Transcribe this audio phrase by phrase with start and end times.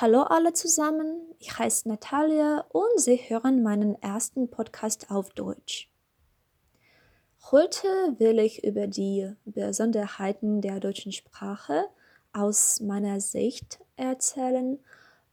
[0.00, 5.90] Hallo alle zusammen, ich heiße Natalia und Sie hören meinen ersten Podcast auf Deutsch.
[7.50, 7.88] Heute
[8.18, 11.86] will ich über die Besonderheiten der deutschen Sprache
[12.32, 14.78] aus meiner Sicht erzählen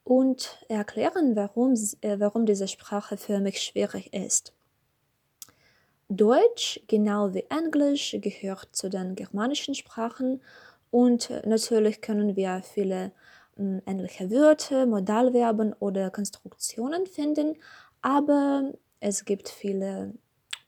[0.03, 4.51] und erklären, warum, äh, warum diese Sprache für mich schwierig ist.
[6.09, 10.41] Deutsch, genau wie Englisch, gehört zu den germanischen Sprachen
[10.89, 13.11] und natürlich können wir viele
[13.57, 17.55] ähnliche Wörter, Modalverben oder Konstruktionen finden,
[18.01, 20.13] aber es gibt viele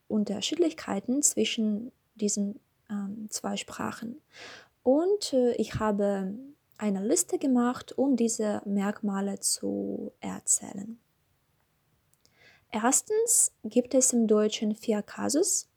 [0.08, 2.60] Unterschiedlichkeiten zwischen diesen
[2.90, 4.22] ähm, zwei Sprachen.
[4.84, 6.34] Und äh, ich habe
[6.78, 11.00] eine Liste gemacht, um diese Merkmale zu erzählen.
[12.72, 15.70] Erstens gibt es im Deutschen vier Kasus,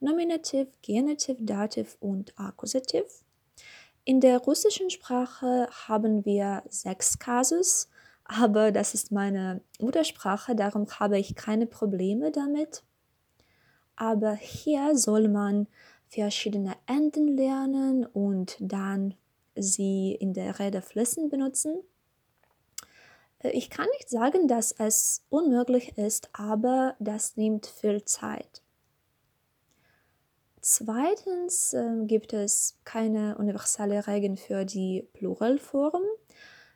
[0.00, 3.21] Nominativ, Genitiv, Dativ und Akkusativ.
[4.04, 7.88] In der russischen Sprache haben wir sechs Kasus,
[8.24, 12.82] aber das ist meine Muttersprache, darum habe ich keine Probleme damit.
[13.94, 15.68] Aber hier soll man
[16.08, 19.14] verschiedene Enden lernen und dann
[19.54, 21.82] sie in der Rede fließend benutzen.
[23.38, 28.61] Äh, ich kann nicht sagen, dass es unmöglich ist, aber das nimmt viel Zeit.
[30.64, 36.04] Zweitens äh, gibt es keine universelle Regeln für die Pluralform.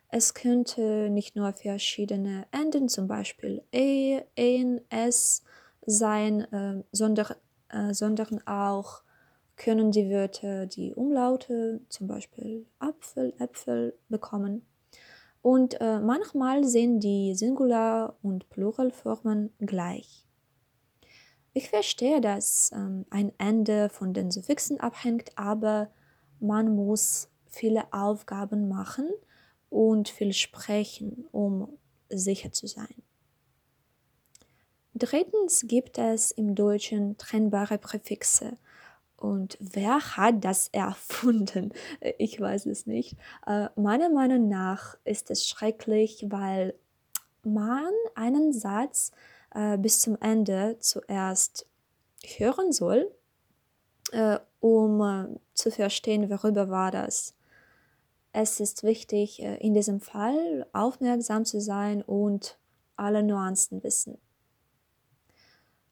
[0.09, 5.41] Es könnte nicht nur verschiedene Enden, zum Beispiel e, en, s,
[5.85, 7.35] sein, äh, sondern,
[7.69, 9.03] äh, sondern auch
[9.55, 14.65] können die Wörter die Umlaute, zum Beispiel Apfel, Äpfel, bekommen.
[15.41, 20.26] Und äh, manchmal sind die Singular- und Pluralformen gleich.
[21.57, 25.89] Ich verstehe, dass ähm, ein Ende von den Suffixen abhängt, aber
[26.39, 29.09] man muss viele Aufgaben machen
[29.71, 31.67] und viel sprechen, um
[32.09, 33.01] sicher zu sein.
[34.93, 38.59] Drittens gibt es im Deutschen trennbare Präfixe.
[39.15, 41.73] Und wer hat das erfunden?
[42.19, 43.17] Ich weiß es nicht.
[43.47, 46.75] Äh, meiner Meinung nach ist es schrecklich, weil
[47.41, 49.11] man einen Satz
[49.57, 51.65] äh, bis zum Ende zuerst
[52.23, 53.11] hören soll,
[54.11, 57.35] äh, um äh, zu verstehen, worüber war das.
[58.33, 62.59] Es ist wichtig, äh, in diesem Fall aufmerksam zu sein und
[62.95, 64.19] alle Nuancen wissen.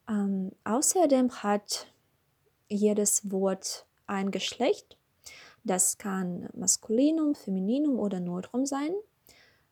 [0.08, 1.88] Ähm, außerdem hat
[2.68, 4.96] jedes Wort ein Geschlecht.
[5.64, 8.94] Das kann Maskulinum, Femininum oder Neutrum sein.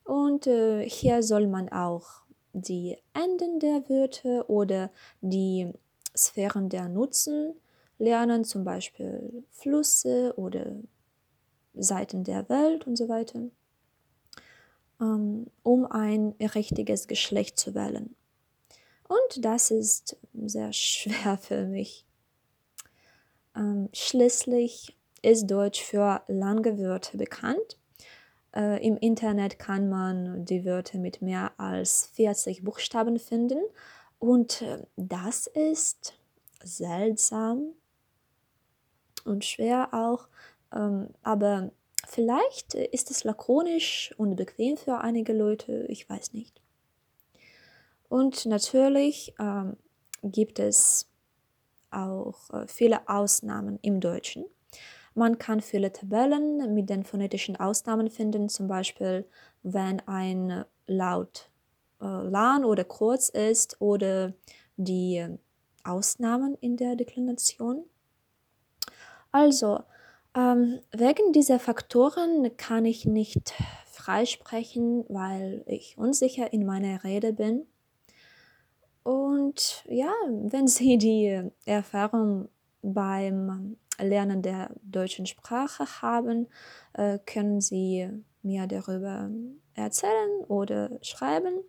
[0.03, 2.24] Und äh, hier soll man auch
[2.55, 4.89] die Enden der Wörter oder
[5.21, 5.71] die
[6.15, 7.53] Sphären der Nutzen
[7.97, 10.77] lernen, zum Beispiel Flüsse oder
[11.73, 13.49] Seiten der Welt und so weiter,
[15.01, 18.15] ähm, um ein richtiges Geschlecht zu wählen.
[19.09, 22.05] Und das ist sehr schwer für mich.
[23.53, 27.77] Ähm, schließlich ist Deutsch für lange Wörter bekannt
[28.55, 33.59] äh, Im Internet kann man die Wörter mit mehr als 40 Buchstaben finden
[34.19, 36.13] und äh, das ist
[36.63, 37.73] seltsam
[39.25, 40.27] und schwer auch,
[40.73, 41.71] ähm, aber
[42.07, 46.61] vielleicht ist es lakonisch und bequem für einige Leute, ich weiß nicht.
[48.07, 49.77] Und natürlich ähm,
[50.23, 51.07] gibt es
[51.91, 54.45] auch äh, viele Ausnahmen im Deutschen.
[55.15, 59.25] Man kann viele Tabellen mit den phonetischen Ausnahmen finden, zum Beispiel
[59.63, 61.49] wenn ein Laut
[62.01, 64.33] äh, lang oder kurz ist oder
[64.77, 65.25] die
[65.83, 67.85] Ausnahmen in der Deklination.
[69.31, 69.79] Also,
[70.35, 73.53] ähm, wegen dieser Faktoren kann ich nicht
[73.85, 77.65] freisprechen, weil ich unsicher in meiner Rede bin.
[79.03, 82.49] Und ja, wenn Sie die Erfahrung
[82.81, 86.47] beim Lernen der deutschen Sprache haben,
[86.93, 88.09] äh, können Sie
[88.41, 89.29] mir darüber
[89.73, 91.61] erzählen oder schreiben.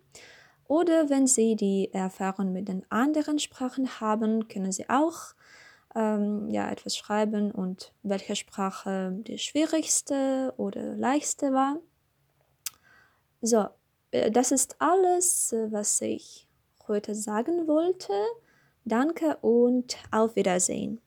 [0.65, 5.33] Oder wenn Sie die Erfahrung mit den anderen Sprachen haben, können Sie auch
[5.95, 11.79] ähm, ja, etwas schreiben und welche Sprache die schwierigste oder leichteste war.
[13.41, 13.67] So,
[14.11, 16.47] äh, das ist alles, was ich
[16.87, 18.13] heute sagen wollte.
[18.85, 21.01] Danke und auf Wiedersehen.